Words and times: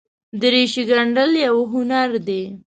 دریشي 0.41 0.83
ګنډل 0.89 1.31
یوه 1.45 1.63
هنر 1.73 2.09
دی. 2.27 2.43